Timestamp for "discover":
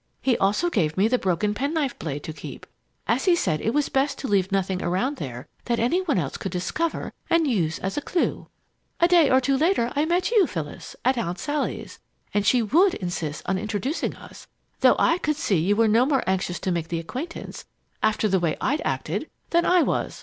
6.51-7.13